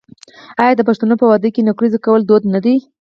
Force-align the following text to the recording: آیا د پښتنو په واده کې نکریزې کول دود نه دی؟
آیا 0.61 0.73
د 0.77 0.81
پښتنو 0.89 1.13
په 1.21 1.25
واده 1.29 1.49
کې 1.53 1.65
نکریزې 1.69 1.99
کول 2.05 2.21
دود 2.25 2.43
نه 2.53 2.59
دی؟ 2.65 2.75